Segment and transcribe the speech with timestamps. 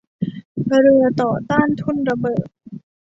[0.81, 2.47] เรือต่อต้านทุ่นระเบิด